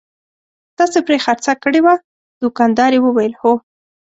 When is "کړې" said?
1.63-1.79